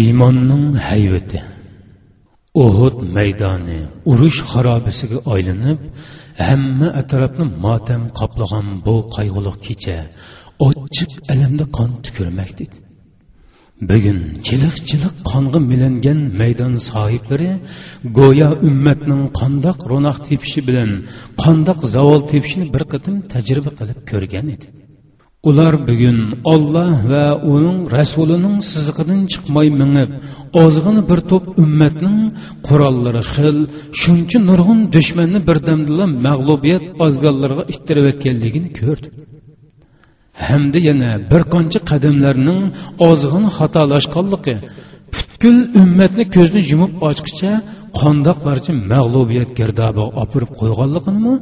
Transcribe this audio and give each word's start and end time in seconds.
iymonning 0.00 0.66
hayvati. 0.88 1.40
Uhud 2.64 2.96
maydoni 3.16 3.80
urush 4.10 4.40
xarobasiga 4.50 5.18
aylanib 5.34 5.78
hamma 6.48 6.88
atrofni 7.00 7.46
motam 7.64 8.02
qoplagan 8.18 8.66
bu 8.86 8.96
qayg'uli 9.16 9.52
kecha 9.66 9.98
ochiq 10.66 11.12
alamda 11.32 11.64
qon 11.76 11.90
tukirmakdi 12.04 12.64
bugun 13.90 14.18
chiliq 14.46 14.76
chiliq 14.88 15.14
qong'i 15.30 15.60
milangan 15.70 16.18
maydon 16.40 16.74
sohiblari 16.90 17.50
go'yo 18.18 18.48
ummatning 18.68 19.22
qandoq 19.40 19.78
ro'noq 19.90 20.18
tepishi 20.28 20.60
bilan 20.68 20.90
qandoq 21.42 21.80
zavol 21.94 22.20
tepishini 22.30 22.66
bir 22.74 22.82
qatim 22.92 23.14
tajriba 23.32 23.70
qilib 23.78 23.98
ko'rgan 24.10 24.46
edi. 24.54 24.66
Ular 25.46 25.74
bugun 25.88 26.18
olloh 26.52 26.94
va 27.10 27.26
uning 27.54 27.78
rasulining 27.96 28.56
siziqidan 28.70 29.20
chiqmay 29.32 29.68
mingib 29.80 30.10
ozg'ini 30.64 31.02
bir 31.10 31.20
to'p 31.30 31.44
ummatning 31.62 32.18
qurollari 32.66 33.22
xil 33.34 33.58
shuncha 34.00 34.38
nurg'un 34.48 34.80
dushmanni 34.94 35.40
birdamdila 35.48 36.04
mag'lubiyat 36.26 36.84
ozganlarga 37.04 37.62
ittirayotganligini 37.74 38.70
ko'rdi. 38.80 39.08
Hamda 40.46 40.78
yana 40.88 41.10
bir 41.30 41.42
qancha 41.54 41.80
qadamlarning 41.90 42.60
ozg'ini 43.10 43.48
xatolashganligi 43.58 44.56
butkul 45.14 45.56
ummatni 45.80 46.24
ko'zni 46.36 46.60
yumib 46.70 46.92
ochqicha 47.10 47.52
qondoqlarcha 48.00 48.72
mag'lubiyat 48.92 49.50
girdobiga 49.58 50.06
opirib 50.22 50.50
qo'yganligini 50.60 51.32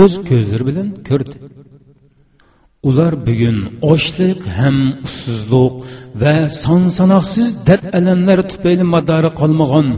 o'z 0.00 0.12
ko'zlari 0.28 0.64
bilan 0.68 0.88
ko'rdi. 1.10 1.34
Ular 2.88 3.12
bugun 3.26 3.58
ochliq 3.92 4.40
ham 4.58 4.76
ussizlik 5.06 5.74
va 6.22 6.34
son 6.62 6.82
sanoqsiz 6.98 7.48
dard 7.68 7.86
alamlar 7.98 8.38
tufayli 8.50 8.84
madori 8.94 9.30
qolmagan. 9.40 9.88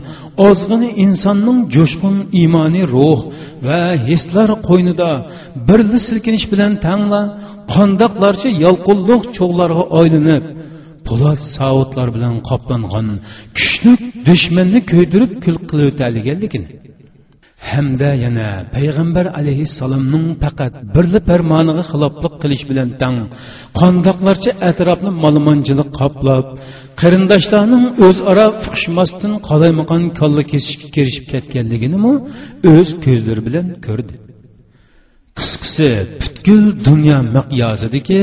Ozg'ini 0.47 0.89
insonning 1.05 1.59
jo'shqin 1.75 2.15
iymoniy 2.41 2.85
ruh 2.95 3.19
va 3.67 3.81
hislar 4.07 4.49
qo'ynida 4.67 5.11
birli 5.67 5.99
silkinish 6.07 6.45
bilan 6.51 6.73
tangla 6.85 7.21
qandoqlarcha 7.75 8.49
yolqinliq 8.65 9.23
cho'g'larga 9.37 9.83
aylanib 9.99 10.43
po'lat 11.07 11.39
savutlar 11.57 12.07
bilan 12.15 12.35
qoplangan 12.49 13.07
kuchli 13.57 13.93
dushmanni 14.27 14.79
ko'ydirib 14.91 15.31
kul 15.43 15.57
qilib 15.69 15.87
o'taliganligini 15.91 16.67
hamda 17.71 18.09
yana 18.25 18.49
payg'ambar 18.75 19.25
alayhissalomning 19.39 20.27
faqat 20.43 20.73
birli 20.95 21.19
farmoniga 21.29 21.83
xiloflik 21.91 22.33
qilish 22.43 22.63
bilan 22.69 22.89
tang. 23.01 23.17
Qandoqlarcha 23.79 24.51
atrofni 24.69 25.11
molmonchilik 25.23 25.89
qoplab 25.99 26.45
qarindoshlarning 27.01 27.85
o'zaro 28.07 28.47
fuqishmasdan 28.63 29.33
qolaymaqon 29.49 30.03
kolla 30.19 30.43
kesishga 30.51 30.87
kirishib 30.95 31.25
ketganligini 31.33 31.97
o'z 32.73 32.89
ko'zlari 33.05 33.41
bilan 33.47 33.67
ko'rdi. 33.87 34.13
Qisqasi 35.39 35.89
butkul 36.21 36.63
dunyo 36.87 37.17
miqyosidagi 37.35 38.21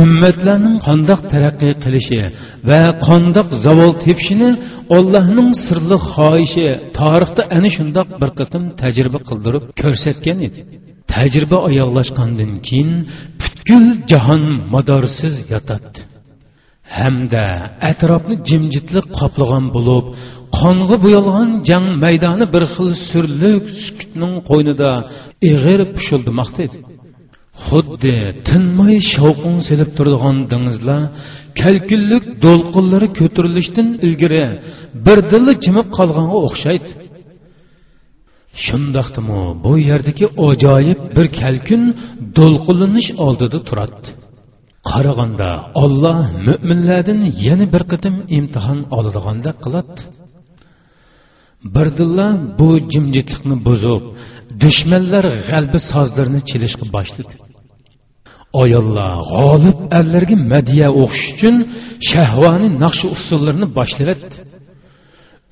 ummatlarning 0.00 0.76
qandoq 0.86 1.20
taraqqiy 1.32 1.74
qilishi 1.84 2.20
va 2.68 2.80
qandoq 3.08 3.48
zavol 3.64 3.92
tepishini 4.04 4.50
ollohning 4.96 5.50
sirli 5.64 5.96
xoyishi 6.12 6.66
tarixda 6.98 7.42
ana 7.56 7.68
shundoq 7.76 8.08
bir 8.20 8.30
qatim 8.38 8.62
tajriba 8.82 9.20
qildirib 9.28 9.64
ko'rsatgan 9.82 10.38
edi 10.48 10.60
tajriba 11.14 11.58
oyoqlashgandan 11.68 12.52
keyin 12.66 12.92
butkul 13.40 13.86
jahon 14.10 14.44
madorsiz 14.74 15.34
yotadi 15.52 16.00
hamda 16.98 17.44
atrofni 17.90 18.34
jimjitlik 18.48 19.06
qoplagan 19.18 19.64
bo'lib 19.76 20.06
qonga 20.58 20.96
bo'yalgan 21.04 21.48
jang 21.68 21.86
maydoni 22.04 22.46
bir 22.54 22.64
xil 22.74 22.90
surlik 23.08 23.64
sukutning 23.84 24.34
qo'ynida 24.48 24.90
ig'ir 25.50 25.80
pushildimoqda 25.96 26.60
edi 26.66 26.78
xuddi 27.66 28.16
tinmay 28.48 28.96
shovqin 29.14 29.56
selib 29.68 29.90
turadigan 29.96 30.36
dengizlar 30.52 31.02
kalkinlik 31.60 32.24
do'lqinlari 32.44 33.08
ko'tarilishdan 33.18 33.88
ilgari 34.06 34.44
birdilla 35.06 35.52
jimib 35.64 35.88
qolganga 35.98 36.38
o'xshaydi. 36.48 36.90
Shundoqdimi 38.64 39.42
bu 39.64 39.72
yerdagi 39.90 40.26
ajoyib 40.48 41.00
bir 41.16 41.26
kalkun 41.40 41.82
do'lqinlanish 42.38 43.10
oldida 43.26 43.58
turadi 43.68 44.08
qaraganda 44.90 45.50
olloh 45.84 46.18
mo'minlardan 46.46 47.20
yana 47.46 47.66
bir 47.74 47.82
qatim 47.92 48.14
imtihon 48.38 48.80
oladigandek 48.96 49.56
qiladi. 49.64 50.00
Birdilla 51.74 52.26
bu 52.58 52.68
jimjitlikni 52.92 53.56
buzib 53.66 54.02
dushmanlar 54.62 55.24
g'albi 55.48 55.78
sozlarini 55.92 56.40
chelishga 56.50 56.86
boshladi. 56.96 57.34
Ayollar 58.62 59.12
g'olib 59.32 59.78
erlarga 59.98 60.36
madiya 60.52 60.88
o'qish 61.02 61.24
uchun 61.32 61.56
shahvoniy 62.10 62.72
naqshi 62.84 63.06
usullarini 63.16 63.66
boshladi 63.78 64.12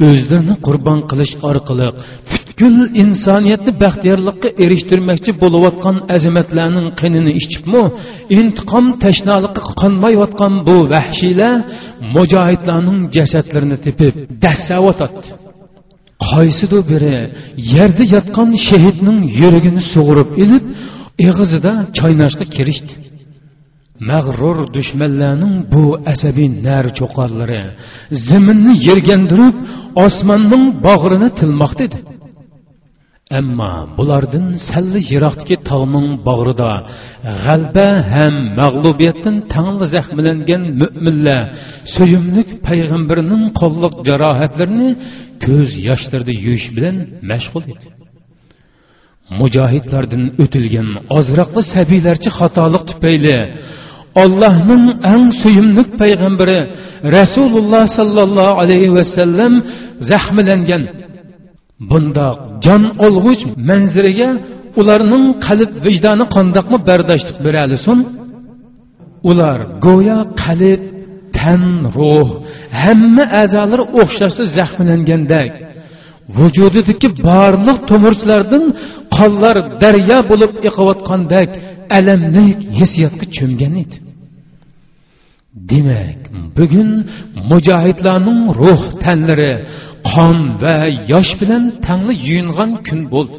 o'zlarini 0.09 0.55
qurbon 0.67 0.99
qilish 1.11 1.35
orqali 1.51 1.89
butkul 2.31 2.77
insoniyatni 3.03 3.73
baxtiyorlikqa 3.83 4.49
erishtirmoqchi 4.65 5.31
bo'layotgan 5.43 5.97
azamatlarning 6.17 6.89
qinini 7.01 7.33
ichibmi 7.41 7.85
intiqom 8.39 8.87
tashnoliqqa 9.05 9.63
qonmayotgan 9.81 10.55
bu 10.67 10.77
vahshiylar 10.95 11.55
mujohidlarning 12.15 13.01
jasadlarini 13.17 13.79
tepib 13.87 14.15
dassavotadi 14.45 15.21
qaysidir 16.31 16.83
biri 16.91 17.17
yerda 17.75 18.05
yotgan 18.15 18.51
shahidning 18.69 19.19
yuragini 19.41 19.83
sug'urib 19.93 20.31
ilib 20.45 20.65
eg'izida 21.29 21.73
choynashga 21.99 22.47
kirishdi. 22.55 22.95
Mag'rur 24.11 24.59
dushmanlarning 24.77 25.57
bu 25.73 25.85
asabiy 26.13 26.49
nar 26.67 26.85
cho'qarlari 26.99 27.63
zaminni 28.29 28.73
yergandirib 28.89 29.57
osmonning 30.07 30.65
bog'rini 30.87 31.29
tilmoqda 31.39 31.83
edi 31.89 31.99
ammo 33.39 33.73
bulardan 33.99 34.47
salli 34.69 35.01
yiroqdagi 35.11 35.57
tog'ning 35.71 36.09
bog'rida 36.29 36.73
g'alba 37.45 37.89
ham 38.13 38.35
mag'lubiyatdan 38.61 39.37
tangli 39.55 39.87
zahmlangan 39.95 40.63
mo'minlar 40.81 41.43
suyimlik 41.95 42.49
payg'ambarining 42.67 43.45
qo'lliq 43.61 43.95
jarohatlarini 44.09 44.89
ko'z 45.45 45.69
yoshlarida 45.89 46.35
yuvish 46.45 46.69
bilan 46.77 46.97
mashg'ul 47.31 47.65
edi. 47.73 47.87
Mujohidlardan 49.39 50.25
o'tilgan 50.43 50.89
ozroqli 51.19 51.63
sabiylarcha 51.75 52.31
xatolik 52.39 52.83
tufayli 52.91 53.37
ollohning 54.23 54.85
eng 55.13 55.27
suyimli 55.41 55.83
payg'ambari 56.01 56.59
rasululloh 57.17 57.85
sollallohu 57.99 58.59
alayhi 58.63 58.91
vasallam 58.99 59.53
zahmlangan 60.11 60.83
bundoq 61.91 62.39
jon 62.65 62.83
olg'uch 63.07 63.43
manziriga 63.69 64.31
ularning 64.81 65.25
qalb 65.47 65.71
vijdoni 65.87 66.25
qandoqmi 66.37 66.79
bardoshlik 66.89 67.37
beralisin 67.47 67.99
ular 69.31 69.59
go'yo 69.87 70.19
qalb 70.43 70.81
tan 71.39 71.63
ruh 71.97 72.29
hamma 72.83 73.25
a'zolari 73.43 73.85
o'xshashda 74.01 74.45
zahmlangandek 74.59 75.53
vujudidagi 76.37 77.09
barliq 77.29 77.79
to'mirchilardan 77.91 78.65
qonlar 79.21 79.57
daryo 79.83 80.19
bo'lib 80.31 80.53
iqayotgandek 80.69 81.51
alamlik 81.99 82.59
hissiyotga 82.79 83.27
cho'mgan 83.37 83.75
edi. 83.83 83.97
Demak 85.71 86.21
bugun 86.57 86.91
mujohidlarning 87.51 88.43
ruh 88.61 88.83
tanlari 89.05 89.53
qon 90.11 90.39
va 90.63 90.77
yosh 91.13 91.33
bilan 91.41 91.65
tangli 91.87 92.15
yuyingan 92.27 92.71
kun 92.87 93.01
bo'ldi. 93.13 93.37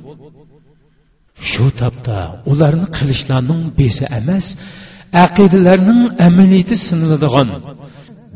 Shu 1.50 1.66
topda 1.82 2.20
ularni 2.52 2.88
qilishlarning 2.98 3.62
besi 3.80 4.04
emas 4.20 4.46
aqidalarning 5.26 6.02
amaliyati 6.28 6.76
siniladigan 6.86 7.50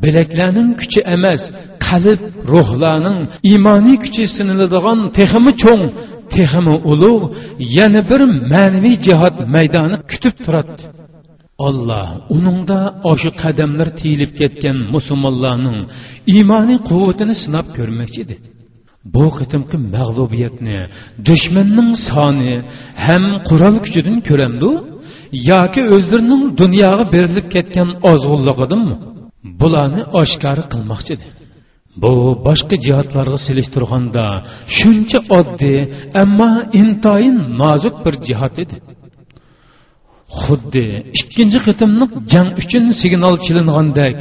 bilaklarning 0.02 0.70
kuchi 0.80 1.00
emas 1.16 1.42
qalb 1.86 2.20
ruhlarning 2.52 3.18
iymoniy 3.50 3.96
kuchi 4.04 4.24
siniladigan 4.36 4.98
texmi 5.16 5.52
cho'ng 5.62 5.84
texmi 6.34 6.74
ulug' 6.92 7.26
yana 7.78 8.00
bir 8.10 8.20
ma'naviy 8.52 8.96
jihod 9.06 9.34
maydoni 9.54 9.96
kutib 10.10 10.34
turadi 10.44 10.72
olloh 11.68 12.08
uningda 12.36 12.78
oshu 13.12 13.30
qadamlar 13.42 13.88
tiyilib 14.00 14.32
ketgan 14.40 14.76
musulmonlarning 14.94 15.78
iymoniy 16.34 16.78
quvvatini 16.88 17.34
sinab 17.42 17.66
ko'rmoqchi 17.76 18.20
edi. 18.24 18.36
Bu 19.14 19.24
qitimqi 19.38 19.76
mag'lubiyatni 19.96 20.78
dushmanning 21.28 21.90
soni 22.08 22.54
ham 23.06 23.24
qurol 23.48 23.76
kuchidan 23.84 24.18
ko'ramdu 24.28 24.70
yoki 25.50 25.82
o'zlarining 25.94 26.42
dunyoga 26.60 27.04
berilib 27.14 27.46
ketgan 27.54 27.88
ozg'unligidanmi? 28.10 28.94
Bularni 29.60 30.02
oshkora 30.20 30.64
qilmoqchi 30.72 31.10
edi. 31.16 31.26
Bu 32.02 32.12
boshqa 32.46 32.76
jihatlarga 32.86 33.38
selishtirganda 33.46 34.26
shuncha 34.76 35.20
oddiy 35.38 35.78
ammo 36.22 36.50
intoyin 36.80 37.38
nozik 37.60 37.96
bir 38.04 38.14
jihat 38.28 38.54
edi. 38.64 38.76
Xuddi 40.42 40.86
ikkinchi 41.20 41.58
qitimliq 41.66 42.12
jang 42.32 42.48
uchun 42.62 42.84
signal 43.02 43.34
chilingandek 43.44 44.14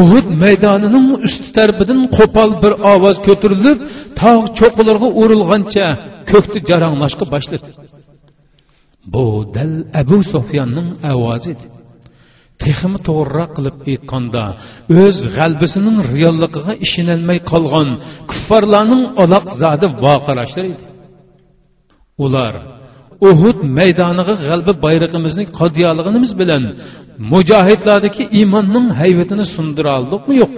uhud 0.00 0.26
maydonining 0.42 1.06
usti 1.26 1.48
tarbidan 1.58 2.00
qo'pol 2.16 2.50
bir 2.62 2.72
ovoz 2.92 3.16
ko'tarilib 3.26 3.78
tog' 4.20 4.46
cho'qqilarga 4.58 5.08
urilgancha 5.22 5.86
ko'kni 6.30 6.60
jaranglashga 6.68 7.24
boshladi. 7.34 7.68
Bu 9.12 9.24
dal 9.54 9.72
abu 10.00 10.18
sufyonning 10.32 10.88
ovozi 11.12 11.48
edi. 11.54 11.64
Texmi 12.62 12.98
to'g'riroq 13.08 13.50
qilib 13.56 13.76
aytganda 13.90 14.44
o'z 15.02 15.16
g'albisining 15.36 15.96
realligiga 16.14 16.72
ishonolmay 16.86 17.38
qolgan 17.52 17.88
kuffarlarning 18.30 19.02
aloq 19.22 19.46
zodi 19.62 19.86
voqirashlar 20.04 20.64
edi. 20.72 20.84
Ular 22.24 22.54
uhud 23.28 23.58
maydoniga 23.78 24.34
g'alba 24.46 24.72
bayrog'imizni 24.84 25.44
qodiyaligimiz 25.58 26.30
bilan 26.40 26.62
mujohidlardagi 27.32 28.22
iymonning 28.38 28.86
hayvatini 29.00 29.44
sundira 29.54 29.90
oldikmi 30.00 30.34
yo'q? 30.42 30.54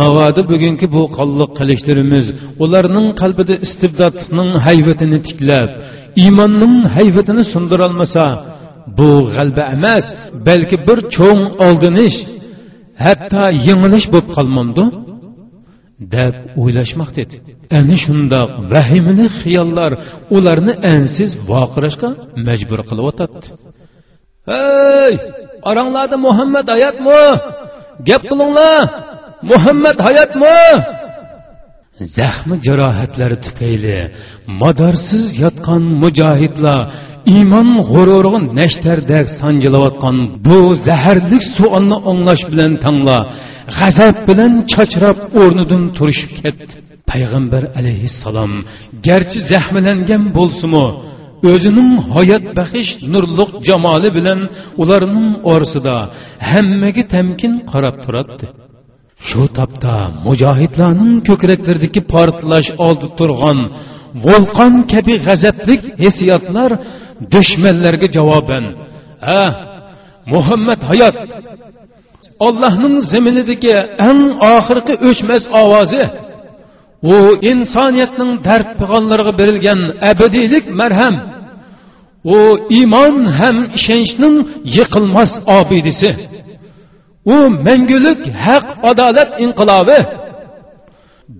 Navoda 0.00 0.42
bugungi 0.50 0.86
bu 0.94 1.02
qonliq 1.18 1.50
qilishlarimiz 1.58 2.26
ularning 2.64 3.06
qalbida 3.20 3.54
istibdodning 3.66 4.50
hayvatini 4.66 5.18
tiklab 5.26 5.70
iymonning 6.22 6.74
hayvatini 6.96 7.42
sundirolmasa 7.52 8.24
bu 8.96 9.10
g'alba 9.34 9.64
emas 9.76 10.06
balki 10.46 10.76
bir 10.86 10.98
cho'ng 11.16 11.42
oldinish 11.66 12.16
hatto 13.04 13.44
yengilish 13.66 14.06
bo'lib 14.12 14.28
qolmamdi 14.36 14.84
deb 16.14 16.34
o'ylashmoq 16.60 17.10
dedi. 17.18 17.36
Ana 17.78 17.96
shundoq 18.04 18.50
vahimali 18.72 19.26
xiyollar 19.40 19.92
ularni 20.36 20.72
ansiz 20.94 21.30
voqirashga 21.50 22.08
majbur 22.46 22.80
qilyotadi 22.90 23.36
hey 24.50 25.14
oranglarda 25.70 26.16
muhammad 26.26 26.66
hayotmi 26.74 27.22
gap 28.08 28.22
qilinglar 28.30 28.82
muhammad 29.50 29.98
hayotmi 30.06 30.58
zaxmi 32.18 32.56
jarohatlari 32.66 33.36
tufayli 33.44 33.98
madorsiz 34.62 35.24
yotgan 35.42 35.82
mujohidlar 36.02 36.80
iymon 37.36 37.68
g'ururiga 37.90 38.40
nashtardak 38.60 39.26
sanjilayotgan 39.40 40.16
bu 40.46 40.58
zaharlik 40.88 41.44
suolni 41.56 41.96
o'nglash 42.10 42.44
bilan 42.52 42.72
tangla 42.84 43.18
g'azab 43.78 44.16
bilan 44.28 44.52
chachrab 44.72 45.18
o'rnidan 45.40 45.82
turishib 45.96 46.32
ketdi 46.42 46.74
payg'ambar 47.10 47.62
alayhissalom 47.78 48.52
garchi 49.06 49.38
zahmlangan 49.52 50.22
bo'lsinu 50.36 50.84
o'zining 51.52 51.90
hayot 52.14 52.44
baxish 52.58 52.90
nurliq 53.12 53.50
jamoli 53.68 54.08
bilan 54.18 54.40
ularning 54.82 55.30
orasida 55.52 55.96
hammaga 56.50 57.02
tamkin 57.14 57.52
qarab 57.72 57.96
turadi 58.04 58.46
shu 59.28 59.42
topda 59.58 59.94
mujohidlarning 60.26 61.14
ko'kraklaridagi 61.28 62.00
portlash 62.12 62.68
oldi 62.86 63.08
turgan 63.18 63.58
vulqon 64.26 64.74
kabi 64.92 65.14
g'azablik 65.26 65.82
hissiyotlar 66.02 66.70
dushmanlarga 67.34 68.08
javoban 68.16 68.64
ha 69.28 69.42
muhammad 70.32 70.80
hayot 70.90 71.16
ollohning 72.46 72.96
ziminidagi 73.10 73.74
eng 74.08 74.20
oxirgi 74.54 74.94
o'chmas 75.08 75.44
ovozi 75.62 76.02
u 77.12 77.16
insoniyatning 77.50 78.32
dard 78.46 78.68
pig'onlariga 78.80 79.32
berilgan 79.40 79.80
abadiylik 80.10 80.64
marham 80.80 81.14
u 82.34 82.38
iymon 82.78 83.14
ham 83.38 83.56
ishonchning 83.78 84.36
yiqilmas 84.76 85.32
obidisi 85.58 86.10
u 87.34 87.36
mangulik 87.66 88.20
haq 88.44 88.66
adolat 88.90 89.30
inqilobi 89.44 89.98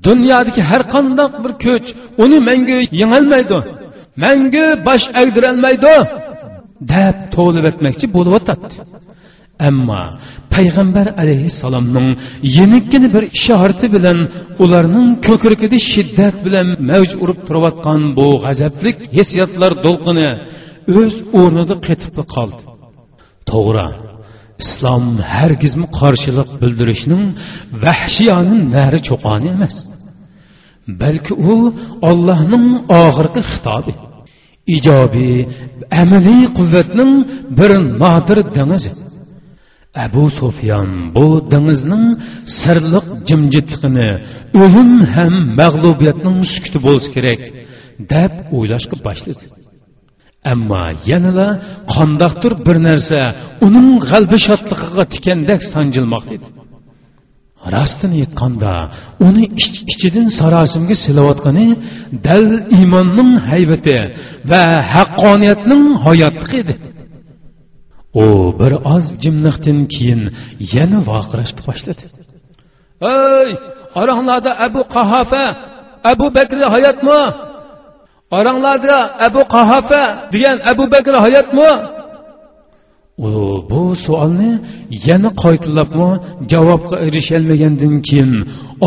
dunyodagi 0.07 0.63
har 0.71 0.83
qandoq 0.95 1.33
bir 1.43 1.53
kuch 1.65 1.87
uni 2.23 2.39
mangu 2.49 2.79
yengolmaydi 3.01 3.59
mangu 4.23 4.67
bosh 4.87 5.07
agdirolmaydi 5.21 5.95
deb 6.93 7.17
to'lib 7.37 7.65
etmoqchi 7.71 8.07
bo'lib 8.17 8.35
o'tadi 8.39 8.67
ammo 9.69 10.03
payg'ambar 10.55 11.07
alayhissalomning 11.23 12.09
yemikkina 12.59 13.09
bir 13.15 13.25
ishorati 13.39 13.87
bilan 13.97 14.19
ularning 14.65 15.09
ko'kragida 15.27 15.79
shiddat 15.93 16.37
bilan 16.47 16.69
mavj 16.91 17.11
urib 17.23 17.41
turayotgan 17.47 18.01
bu 18.19 18.29
g'azablik 18.45 18.97
hissiyotlar 19.17 19.73
to'lqini 19.85 20.29
o'z 20.99 21.15
o'rnida 21.41 21.75
qetib 21.87 22.17
qoldi. 22.35 22.63
To'g'ri 23.51 23.89
islom 24.65 25.05
hargizmi 25.35 25.87
qarshilik 26.01 26.51
bildirishning 26.63 27.25
vahshiyoni 27.85 28.59
nari 28.75 29.01
cho'qoni 29.09 29.49
emas 29.57 29.77
balki 31.03 31.33
u 31.53 31.55
ollohning 32.11 32.67
oxirgi 33.03 33.43
xitobi. 33.53 33.93
Ijobiy. 34.77 35.37
Amaliy 36.03 36.43
quvvatning 36.59 37.13
bir 37.59 37.71
nodir 38.03 38.39
dengizi. 38.57 38.91
Abu 40.05 40.25
sufyon 40.41 40.91
bu 41.17 41.27
dengizning 41.53 42.07
sirliq 42.61 43.07
jimjitligini 43.29 44.11
o'lim 44.63 44.91
ham 45.15 45.35
mag'lubiyatning 45.61 46.39
sukuti 46.53 46.79
bo'lishi 46.87 47.11
kerak 47.17 47.41
deb 48.13 48.33
o'ylashga 48.57 48.97
boshladi. 49.07 49.45
Ammo 50.53 50.85
yanala 51.11 51.49
qandoqdir 51.95 52.53
bir 52.67 52.77
narsa 52.89 53.21
uning 53.67 53.89
g'albi 54.11 54.39
shodligiga 54.47 55.05
tikandek 55.15 55.61
sanjilmoqda 55.73 56.33
edi. 56.39 56.49
Rostini 57.77 58.17
aytganda 58.25 58.73
uni 59.27 59.45
ich 59.63 59.77
ichidan 59.93 60.27
sarosimga 60.39 60.97
silayotgani 61.05 61.67
dal 62.27 62.47
iymonning 62.79 63.33
haybati 63.49 63.99
va 64.51 64.63
haqqoniyatning 64.95 65.85
hayotligi 66.05 66.57
edi. 66.63 66.75
U 68.23 68.25
bir 68.61 68.73
oz 68.95 69.05
jimliqdan 69.23 69.79
keyin 69.95 70.23
yana 70.75 70.99
voqirashni 71.11 71.61
boshladi. 71.69 72.05
Ey 73.15 73.51
oranglarda 74.01 74.53
abu 74.67 74.81
qahofa 74.95 75.45
abu 76.13 76.27
bakr 76.37 76.59
hayotmi 76.75 77.21
oranglarda 78.39 78.97
abu 79.27 79.41
qahofa 79.55 80.03
degan 80.33 80.59
abu 80.71 80.85
bakr 80.95 81.13
hayotmi 81.25 81.71
bu 83.71 83.83
savolni 84.05 84.51
yana 85.09 85.31
qaytilabmi 85.43 86.11
javobga 86.53 86.97
erisholmagandan 87.07 87.95
keyin 88.09 88.33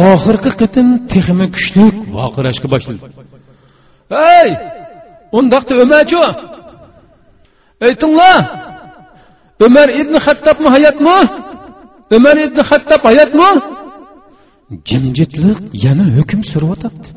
oxirgi 0.09 0.51
qitim 0.61 0.87
texmi 1.11 1.47
kuchli 1.55 1.85
voqirashga 2.17 2.67
boshladi. 2.73 2.99
Ey 4.37 4.49
undaqda 5.37 5.73
umarchu 5.83 6.21
aytinglar 7.87 8.41
umar 9.65 9.87
ibn 10.01 10.15
hattobmi 10.25 10.69
hayotmi 10.75 11.19
umar 12.17 12.35
ibn 12.45 12.59
hattob 12.69 13.01
hayotmi 13.09 13.49
jimjitlik 14.89 15.59
yana 15.85 16.05
hukm 16.17 16.41
suryotibdi 16.51 17.07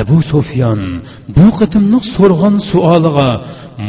abu 0.00 0.18
sufyon 0.32 0.80
bu 1.36 1.46
qitimliq 1.58 2.04
so'rg'an 2.16 2.56
suoliga 2.70 3.28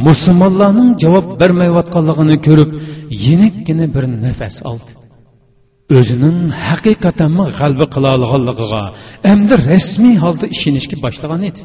musulmonlarning 0.07 0.91
javob 1.03 1.25
bermayotganligini 1.41 2.37
ko'rib 2.47 2.69
yenikkina 3.25 3.85
bir 3.95 4.05
nafas 4.25 4.55
oldi. 4.71 4.91
O'zining 5.97 6.37
haqiqatanmi 6.67 7.45
g'alba 7.59 7.85
qila 7.93 8.09
olganligiga 8.17 8.83
endi 9.31 9.55
rasmiy 9.69 10.15
holda 10.23 10.45
ishonishga 10.55 10.95
boshlagan 11.05 11.41
edi. 11.49 11.61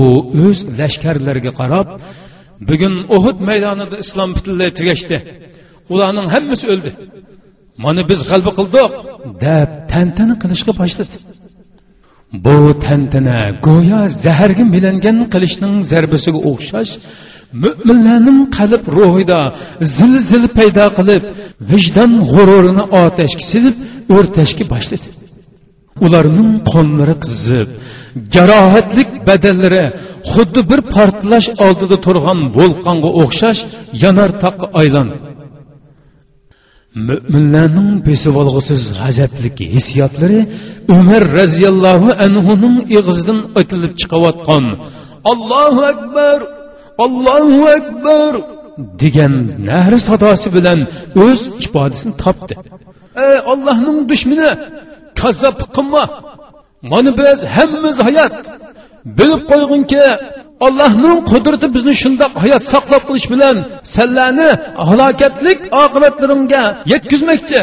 U 0.00 0.02
o'z 0.44 0.58
lashkarlariga 0.80 1.52
qarab 1.60 1.88
bugun 2.68 2.94
uhud 3.16 3.38
maydonida 3.48 3.96
islom 4.04 4.30
butunlay 4.36 4.70
tugashdi. 4.78 5.16
Ularning 5.92 6.26
hammasi 6.34 6.64
o'ldi. 6.72 6.90
Mana 7.84 8.02
biz 8.10 8.20
g'alba 8.30 8.50
qildik 8.58 8.92
deb 9.44 9.70
tantana 9.92 10.34
qilishga 10.42 10.72
boshladi. 10.80 11.16
Bu 12.32 12.80
tantana 12.84 13.38
go'yo 13.66 14.00
zaharga 14.24 14.64
milangan 14.74 15.18
qilishning 15.32 15.74
zarbasiga 15.92 16.40
o'xshash 16.50 16.92
mo'minlarning 17.62 18.40
qalb 18.58 18.82
ruhida 18.98 19.40
zilzil 19.96 20.44
paydo 20.58 20.86
qilib 20.98 21.22
vijdon 21.70 22.12
g'ururini 22.32 22.84
otashga 23.04 23.44
silib 23.52 23.76
o'rtashga 24.16 24.64
boshladi. 24.72 25.08
Ularning 26.06 26.50
qonlari 26.72 27.16
qizib 27.24 27.68
jarohatlik 28.34 29.10
badallari 29.28 29.84
xuddi 30.32 30.60
bir 30.70 30.80
portlash 30.94 31.48
oldida 31.66 31.96
turgan 32.06 32.40
vulqonga 32.56 33.10
o'xshash 33.22 33.60
yanar 34.02 34.30
toqqa 34.42 34.66
aylandi. 34.80 35.16
Mo'minlarning 36.94 37.90
besib 38.08 38.34
olg'usiz 38.42 38.82
hissiyotlari 39.74 40.40
umar 40.96 41.22
roziyallohu 41.38 42.10
anhuning 42.26 42.76
ig'zidan 42.98 43.38
aytilib 43.58 43.92
chiqayotgan 44.00 44.64
allohu 45.32 45.82
akbar 45.92 46.38
allohu 47.04 47.62
akbar 47.78 48.32
degan 49.02 49.34
nahri 49.68 49.98
sadosi 50.08 50.48
bilan 50.56 50.78
o'z 51.24 51.40
ifodasini 51.64 52.14
topdi 52.24 52.54
ey 53.26 53.36
ollohning 53.52 53.98
dushmani 54.10 54.50
kazzoblik 55.20 55.70
qilma 55.76 56.04
mana 56.90 57.10
biz 57.20 57.38
hammamiz 57.56 57.96
hayot 58.06 58.34
bilib 59.18 59.42
qo'yginki 59.50 60.04
allohning 60.66 61.18
qudrati 61.30 61.66
bizni 61.74 61.94
shundoq 62.02 62.32
hayot 62.42 62.64
saqlab 62.72 63.02
qolish 63.08 63.28
bilan 63.32 63.56
sanlarni 63.96 64.48
halokatlik 64.88 65.58
oqibatlarimga 65.84 66.62
yetkazmoqchi. 66.92 67.60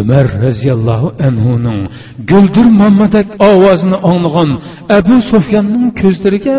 Umar 0.00 0.26
roziyallohu 0.46 1.08
anhuning 1.28 1.80
guldir 2.30 2.66
mammadak 2.80 3.28
ovozini 3.50 3.98
anglagan 4.10 4.50
abu 4.98 5.16
sufyanning 5.30 5.88
ko'zlariga 6.00 6.56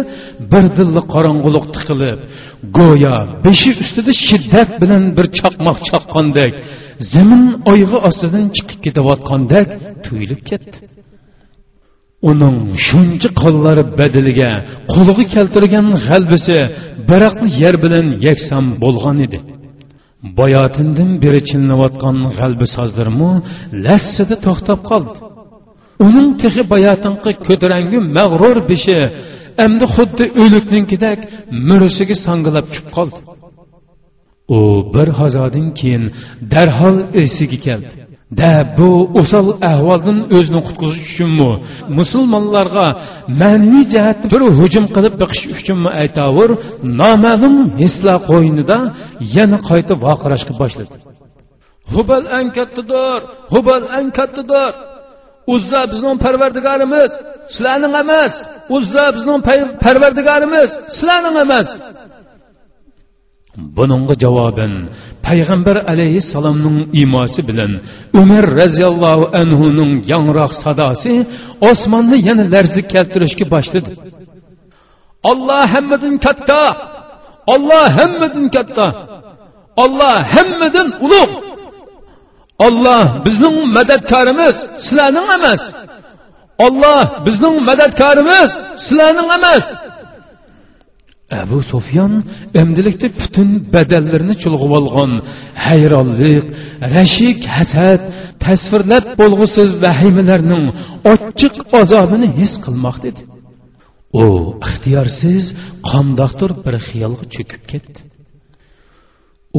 birdilla 0.51 1.01
qorong'ulik 1.13 1.65
tiqilib 1.75 2.20
go'yo 2.77 3.15
beshi 3.46 3.70
ustida 3.84 4.12
shiddat 4.27 4.70
bilan 4.82 5.03
bir 5.18 5.25
chaqmoq 5.39 5.77
chaqqandek 5.89 6.53
zamin 7.13 7.44
oyg'i 7.72 7.98
ostidan 8.10 8.46
chiqib 8.56 8.80
ketayotgandek 8.86 9.68
tuyulib 10.06 10.41
ketdi. 10.50 10.77
Uning 12.30 12.58
shuncha 12.88 13.30
qo'llari 13.42 13.84
badiliga 14.00 14.51
qo'liga 14.94 15.25
keltirgan 15.36 15.88
g'albisi 16.06 16.58
baraqli 17.10 17.50
yer 17.63 17.75
bilan 17.84 18.08
yakson 18.28 18.66
bo'lgan 18.84 19.18
edi. 19.25 19.40
Boyotindan 20.40 21.12
beri 21.24 21.42
chilinayotgan 21.50 22.18
g'albi 22.38 22.68
sozlarmi 22.75 23.32
lassida 23.86 24.36
to'xtab 24.46 24.80
qoldi. 24.90 25.16
Uning 26.06 26.30
tehi 26.42 26.62
boyotinqi 26.74 27.32
ko'tarangi 27.48 28.00
mag'rur 28.18 28.58
bishi 28.72 28.98
endi 29.66 29.86
xuddi 29.96 30.25
o'likninkidek 30.44 31.20
murisiga 31.68 32.16
sangilab 32.25 32.66
tushib 32.70 32.88
qoldi. 32.98 33.20
U 34.56 34.60
bir 34.94 35.08
hazodan 35.20 35.68
keyin 35.80 36.04
darhol 36.54 36.98
esiga 37.24 37.60
keldi. 37.68 38.00
Da 38.39 38.51
bu 38.77 38.89
o'sal 39.19 39.47
ahvoldan 39.71 40.17
o'zini 40.38 40.61
qutquzish 40.67 41.03
uchunmi 41.11 41.51
musulmonlarga 42.00 42.88
ma'naviy 43.41 43.85
jihatdan 43.93 44.27
bir 44.33 44.41
hujum 44.59 44.85
qilib 44.95 45.13
biqish 45.21 45.43
uchunmi 45.55 45.89
aytavur 46.01 46.50
noma'lum 47.01 47.55
hislar 47.81 48.17
qo'ynida 48.29 48.77
yana 49.35 49.57
qayta 49.69 49.93
vaqirashga 50.05 50.53
boshladi 50.61 50.95
hubal 51.93 52.23
ang 52.38 52.47
kattadir 52.57 53.19
hubal 53.53 53.83
ang 53.97 54.09
kattadir 54.19 54.71
uzza 55.53 55.81
bizning 55.91 56.17
parvardigorimiz 56.25 57.11
sizlarning 57.53 57.93
emas 58.03 58.33
uzza 58.77 59.05
bizning 59.15 59.41
parvardigorimiz 59.85 60.69
sizlarning 60.95 61.38
emas 61.45 61.67
buningga 63.58 64.15
javoban 64.24 64.74
payg'ambar 65.27 65.77
alayhissalomning 65.91 66.77
iymosi 67.00 67.41
bilan 67.50 67.72
umar 68.22 68.46
roziyallohu 68.62 69.24
anhuning 69.41 69.91
yangroq 70.12 70.51
sadosi 70.63 71.13
osmonni 71.70 72.17
yana 72.27 72.46
larzi 72.53 72.81
keltirishga 72.93 73.46
boshladi 73.53 73.91
olloh 75.31 75.63
hammadan 75.74 76.15
katta 76.25 76.62
olloh 77.53 77.86
hammadan 77.98 78.46
katta 78.55 78.88
olloh 79.84 80.17
hammadan 80.34 80.88
ulug' 81.05 81.34
olloh 82.65 83.03
bizning 83.25 83.58
madadkorimiz 83.77 84.55
sizlarning 84.86 85.29
emas. 85.38 85.63
Olloh 86.65 87.01
bizning 87.25 87.58
madadkorimiz 87.70 88.51
sizlarning 88.86 89.29
emas 89.38 89.65
abu 91.41 91.59
sufyon 91.71 92.13
emdilikda 92.61 93.07
butun 93.19 93.50
badallarini 93.73 94.35
chulg'ib 94.43 94.71
olgan 94.79 95.11
hayronlik 95.65 96.45
rashik 96.95 97.39
hasad 97.57 98.01
tasvirlab 98.45 99.05
bo'lg'usiz 99.19 99.69
vahimalarning 99.85 100.65
ochiq 101.13 101.55
azobini 101.81 102.27
his 102.39 102.53
qilmoqda 102.65 103.05
edi. 103.11 103.21
U 104.23 104.25
ixtiyorsiz 104.67 105.43
qandoqdir 105.89 106.51
bir 106.65 106.75
xiyolga 106.88 107.25
cho'kib 107.35 107.63
ketdi. 107.71 108.00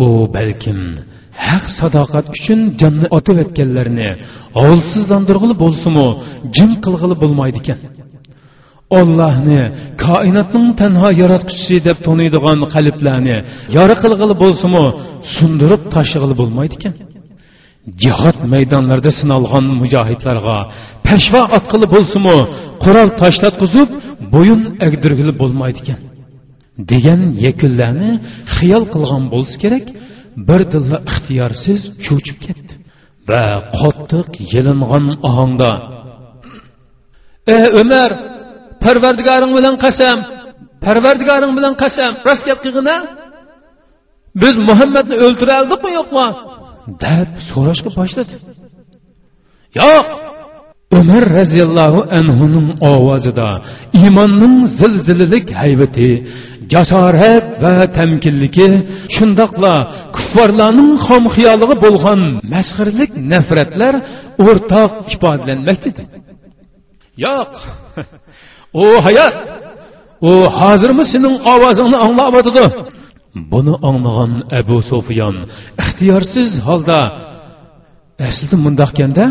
U 0.02 0.06
balkim 0.36 0.80
haq 1.48 1.64
sadoqat 1.78 2.26
uchun 2.36 2.60
jonni 2.80 3.06
otib 3.18 3.36
o'tganlarni 3.44 4.08
ovulsizlantirg'ili 4.62 5.54
bo'lsinu 5.64 6.06
jim 6.56 6.70
qilg'ili 6.84 7.14
bo'lmaydi 7.22 7.58
ekan. 7.62 7.80
Ollohni 8.98 9.62
koinotning 10.04 10.68
tanho 10.80 11.08
yaratquchisi 11.22 11.76
deb 11.88 11.98
to'niydigan 12.06 12.58
qalblarni 12.74 13.36
yori 13.76 13.94
qilg'ili 14.02 14.34
bo'lsimu 14.42 14.84
sundirib 15.36 15.82
tashig'ili 15.94 16.34
bo'lmaydi 16.40 16.74
ekan 16.78 16.94
jihod 18.02 18.38
maydonlarida 18.52 19.10
sinalgan 19.20 19.66
mujohidlarga 19.80 20.58
pashva 21.06 21.42
otqili 21.56 21.86
bo'lsimu 21.94 22.36
qurol 22.84 23.08
tashlatqizib 23.22 23.88
bo'yin 24.34 24.60
agdirgili 24.86 25.32
bo'lmaydi 25.42 25.78
ekan 25.82 26.00
degan 26.90 27.20
yakunlarni 27.46 28.10
xiyol 28.54 28.84
qilgan 28.94 29.24
bo'lsa 29.34 29.54
kerak 29.62 29.86
bir 30.48 30.60
dilla 30.72 30.98
ixtiyorsiz 31.10 31.80
cho'chib 32.04 32.38
ketdi 32.46 32.72
va 33.30 33.44
qattiq 33.80 34.28
yilingan 34.52 35.06
ohangda 35.28 35.72
ey 37.56 37.64
umar 37.82 38.10
parvardigoring 38.84 39.52
bilan 39.58 39.74
qasam 39.84 40.18
parvardigoring 40.84 41.52
bilan 41.58 41.74
qasam 41.82 42.12
rost 42.26 42.42
gap 42.48 42.58
qilg'ina 42.64 42.96
biz 44.42 44.54
muhammadni 44.68 45.16
o'ltira 45.26 45.54
oldikmi 45.62 45.90
yo'qmi? 45.98 46.26
Deb 47.04 47.30
so'rashga 47.50 47.90
boshladi. 47.98 48.34
Yo'q. 49.80 50.06
Umar 50.98 51.24
roziyallohu 51.38 52.00
anhuning 52.18 52.68
ovozida 52.92 53.48
iymonning 53.98 54.56
zilzilalik 54.80 55.46
haybati 55.60 56.10
jasorat 56.72 57.46
va 57.62 57.74
tamkinligi 57.98 58.68
shundoqla 59.16 59.74
kuffarlarning 60.16 60.92
xomxiyoliga 61.06 61.76
bo'lgan 61.84 62.20
mashhirlik 62.54 63.10
nafratlar 63.32 63.94
o'rtoq 64.46 64.92
ifodalanmakda 65.14 66.02
yo'q. 67.24 67.52
u 68.80 68.84
hayot 69.04 69.34
u 70.30 70.32
hozirmi 70.58 71.04
sening 71.12 71.34
ovozingni 71.52 71.98
anglayotidi 72.06 72.64
buni 73.52 73.74
anglagan 73.88 74.32
abu 74.60 74.76
sufyon 74.90 75.36
ixtiyorsiz 75.82 76.50
holda 76.66 77.00
aslida 78.28 78.56
mundoqkanda 78.66 79.24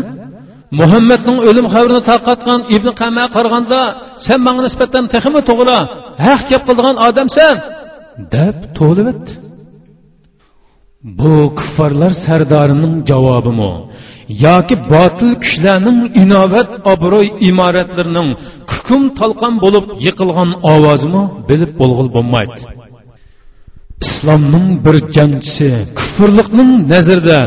muhammadning 0.80 1.38
o'lim 1.48 1.66
xabarini 1.74 2.02
tarqatgan 2.10 2.60
ibn 2.76 2.88
qama 3.00 3.24
qaraganda 3.34 3.80
sen 4.26 4.38
manga 4.46 4.62
nisbatan 4.66 5.04
texmi 5.14 5.40
to'g'ri 5.50 5.78
haq 6.26 6.40
gap 6.50 6.62
qildigan 6.68 6.96
odamsan? 7.06 7.54
deb 8.34 8.56
to'lib 8.78 9.22
bu 11.18 11.32
kuffarlar 11.58 12.12
sardorining 12.24 12.94
javobimi 13.10 13.72
yoki 14.46 14.74
botil 14.92 15.30
kuchlarning 15.42 16.00
inovat 16.22 16.70
obro'y 16.92 17.28
imoratlarining 17.50 18.28
hukm 18.72 19.02
talqon 19.18 19.54
bo'lib 19.64 19.86
yiqilgan 20.06 20.50
ovozimi 20.72 21.22
bilib 21.48 21.72
bo'lg'il 21.80 22.08
bo'lmaydi. 22.16 22.60
Islomning 24.06 24.68
bir 24.84 24.96
jangchisi 25.16 25.68
kufrliqning 25.98 26.70
nazarida 26.92 27.38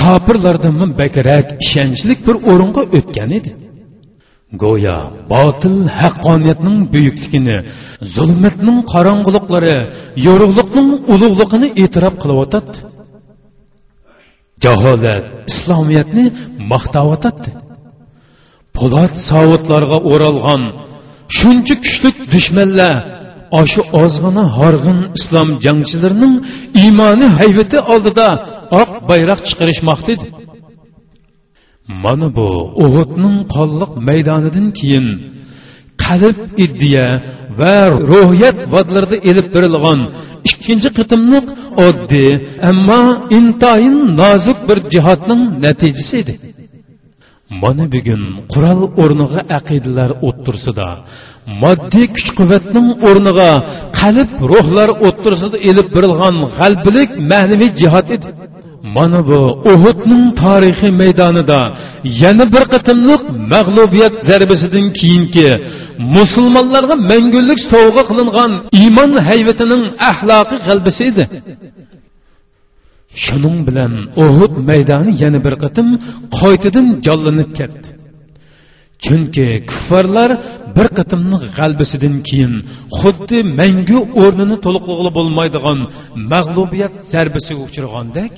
kofirlardan 0.00 0.78
bakrak 1.00 1.46
ishonchlik 1.64 2.18
bir 2.26 2.36
o'ringa 2.50 2.82
o'tgan 2.98 3.30
edi. 3.38 3.50
Go'yo 4.62 4.98
botil 5.32 5.76
haqqoniyatning 6.00 6.78
buyukligini 6.92 7.58
zulmatning 8.16 8.78
qorong'uliqlari 8.92 9.76
yorug'liqning 10.26 10.88
ulug'ligini 11.14 11.68
e'tirof 11.82 12.14
qilyotadi 12.22 12.70
jaholat 14.64 15.24
islomiyatni 15.50 16.26
maqtavotatdi. 16.72 17.50
Po'lat 18.76 19.14
savutlarga 19.30 19.98
o'ralgan 20.12 20.62
shuncha 21.38 21.74
kuchli 21.84 22.10
dushmanlar 22.32 22.94
oshu 23.60 23.82
ozg'ina 24.02 24.44
horg'in 24.58 24.98
islom 25.18 25.48
jangchilarining 25.64 26.34
iymoni 26.82 27.26
hayvati 27.38 27.78
oldida 27.92 28.28
oq 28.80 28.90
bayroq 29.10 29.40
chiqarishmoqda 29.48 30.10
edi. 30.16 30.26
Mana 32.04 32.28
bu 32.36 32.48
o'g'itning 32.84 33.36
qonliq 33.54 33.92
maydonidan 34.08 34.66
keyin 34.78 35.06
qalb 36.04 36.38
iddiya 36.64 37.06
va 37.60 37.76
ruhiyat 38.12 38.58
vodlarida 38.74 39.16
ilib 39.30 39.46
berilgan 39.54 40.00
ikkinchi 40.50 40.88
qitimliq 40.98 41.44
oddiy 41.86 42.30
ammo 42.70 43.02
intayin 43.38 43.98
nozik 44.20 44.58
bir 44.68 44.78
jihodning 44.92 45.42
natijasi 45.64 46.14
edi. 46.22 46.34
Mana 47.62 47.84
bugun 47.94 48.22
qurol 48.52 48.80
o'rniga 49.02 49.40
aqidalar 49.58 50.10
o'ttirsida 50.28 50.88
moddiy 51.62 52.06
kuch 52.16 52.28
quvvatning 52.38 52.88
o'rniga 53.08 53.50
qalb 54.00 54.30
ruhlar 54.52 54.88
o'ttirsida 55.06 55.56
ilib 55.68 55.88
berilgan 55.96 56.36
g'albilik 56.58 57.10
ma'naviy 57.30 57.70
jihod 57.80 58.06
edi. 58.16 58.28
Mana 58.96 59.20
bu 59.28 59.40
uhudning 59.72 60.24
tarixiy 60.42 60.92
maydonida 61.00 61.60
yana 62.22 62.44
bir 62.54 62.64
qatimliq 62.74 63.22
mag'lubiyat 63.52 64.14
zarbasidan 64.28 64.86
keyingi 64.98 65.48
musulmonlarga 66.16 66.96
mangulik 67.10 67.60
sovg'a 67.72 68.02
qilingan 68.10 68.52
iymon 68.80 69.10
hayvatining 69.28 69.82
axloqiy 70.10 70.58
g'albasi 70.66 71.02
edi. 71.10 71.24
Shuning 73.24 73.58
bilan 73.68 73.92
uhud 74.24 74.54
maydoni 74.70 75.12
yana 75.22 75.38
bir 75.46 75.54
qatim 75.64 75.88
qaytadan 76.40 76.86
jonlanib 77.06 77.50
ketdi. 77.58 77.88
Chunki 79.04 79.46
kuffarlar 79.70 80.30
bir 80.76 80.88
qatimni 80.98 81.36
g'albisidan 81.58 82.16
keyin 82.28 82.54
xuddi 83.00 83.38
mangu 83.60 83.98
o'rnini 84.22 84.56
to'liqlig'i 84.64 85.10
bo'lmaydigan 85.18 85.78
mag'lubiyat 86.32 86.94
zarbisiga 87.12 87.62
uchragandek 87.68 88.32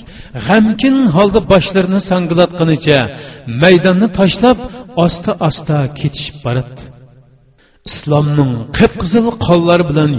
g'amkin 0.47 0.97
holda 1.17 1.41
boshlarini 1.53 2.01
sangilatganicha 2.11 3.01
maydonni 3.63 4.09
tashlab 4.19 4.59
osta 5.05 5.33
osta 5.49 5.77
ketishib 6.01 6.37
boradi. 6.47 6.86
Islomning 7.91 8.53
qip 8.79 8.93
qizil 9.03 9.27
qonlari 9.47 9.85
bilan 9.91 10.11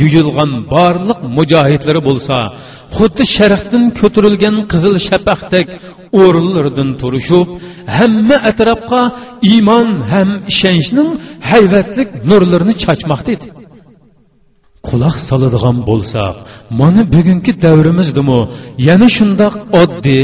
yuyilgan 0.00 0.52
barliq 0.74 1.20
mujohidlari 1.36 2.00
bo'lsa 2.08 2.36
xuddi 2.96 3.24
sharqdan 3.36 3.84
ko'tarilgan 4.00 4.56
qizil 4.72 4.94
shapaqdek 5.08 5.66
o'rinlaridan 6.22 6.90
turishib 7.00 7.48
hamma 7.96 8.36
atrofga 8.50 9.02
iymon 9.52 9.88
ham 10.12 10.28
ishonchning 10.52 11.10
hayvatlik 11.50 12.08
nurlarini 12.30 12.74
chachmoqda 12.84 13.30
edi. 13.36 13.46
Quloq 14.88 15.16
soladigan 15.28 15.76
bo'lsak 15.88 16.36
mana 16.80 17.02
bugungi 17.14 17.52
davrimizdimi 17.64 18.40
yana 18.88 19.08
shundoq 19.16 19.54
oddiy 19.82 20.22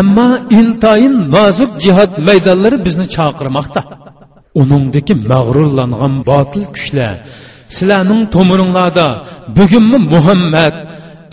ammo 0.00 0.28
intayin 0.60 1.14
nozik 1.34 1.70
jihod 1.84 2.12
maydonlari 2.28 2.76
bizni 2.86 3.06
chaqirmoqda. 3.16 3.82
Uningdagi 4.60 5.14
mag'rurlangan 5.30 6.14
botil 6.30 6.64
kuchlar. 6.74 7.16
Sizlarning 7.76 8.22
to'miringlarda 8.34 9.08
bugunmi 9.56 9.98
muhammad 10.14 10.74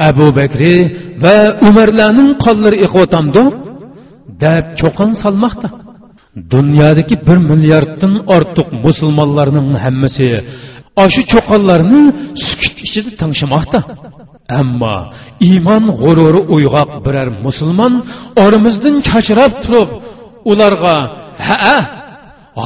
abu 0.10 0.28
bakri 0.40 0.76
va 1.24 1.38
umarlarning 1.68 2.30
qonlari 2.44 2.78
iqvotamdi 2.86 3.44
deb 4.44 4.66
cho'qon 4.80 5.12
solmoqda. 5.24 5.68
Dunyodagi 6.54 7.16
bir 7.28 7.38
milliarddan 7.50 8.14
ortiq 8.36 8.68
musulmonlarning 8.86 9.70
hammasi 9.84 10.30
oshu 11.04 11.22
cho'qonlarni 11.32 12.02
sukut 12.46 12.76
ichida 12.86 13.12
tingshimoqda 13.22 13.80
ammo 14.62 14.96
iymon 15.50 15.84
g'ururi 16.02 16.42
uyg'oq 16.56 16.90
birar 17.06 17.28
musulmon 17.46 17.94
oramizdan 18.44 18.96
chachrab 19.10 19.54
turib 19.64 19.90
ularga 20.52 20.96
ha 21.48 21.76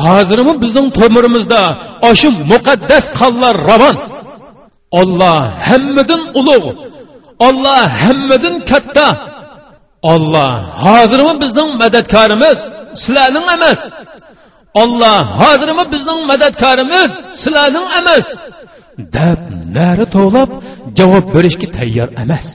hozirmi 0.03 0.53
bizning 0.63 0.87
to'mirimizda 0.99 1.61
oshu 2.09 2.29
muqaddas 2.51 3.05
qonlar 3.19 3.55
ravon 3.69 3.97
olloh 4.99 5.39
hammadan 5.67 6.21
ulug' 6.39 6.67
olloh 7.47 7.83
hammadan 8.03 8.55
katta 8.71 9.07
olloh 10.13 10.51
hozirmi 10.85 11.33
bizning 11.43 11.69
madadkorimiz 11.81 12.59
sizlarning 13.03 13.47
emas 13.57 13.81
olloh 14.81 15.21
hozirmi 15.41 15.83
bizning 15.93 16.19
madadkorimiz 16.31 17.11
sizlarning 17.41 17.87
emas 17.99 18.27
deb 19.15 19.41
nari 19.75 20.05
to'g'lab 20.15 20.49
javob 20.99 21.25
berishga 21.35 21.67
tayyor 21.77 22.09
emas 22.23 22.47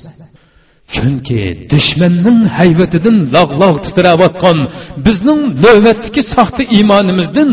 chunki 0.96 1.40
dushmanning 1.72 2.40
hayvatidan 2.58 3.16
lag'log' 3.36 3.78
titrayotgan 3.86 4.58
bizning 5.06 5.40
navbatdagi 5.64 6.22
soxta 6.34 6.62
iymonimizdan 6.76 7.50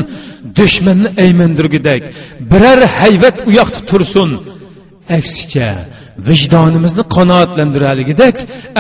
dushmanni 0.60 1.10
aymandirgudak 1.24 2.02
biror 2.52 2.80
hayvat 3.00 3.38
u 3.48 3.50
yoqda 3.60 3.80
tursin. 3.90 4.30
Aksicha 5.18 5.70
vijdonimizni 6.28 7.04
qanoatlantirarligidek 7.16 8.36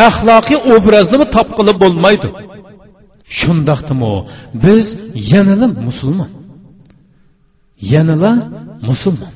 axloqiy 0.07 0.59
obrazni 0.75 1.25
topqilib 1.35 1.77
bo'lmaydi. 1.83 2.29
Shundoqdimi 3.39 4.13
biz 4.63 4.85
yanala 5.33 5.67
musulmon 5.87 6.31
yanala 7.93 8.31
musulmon. 8.89 9.31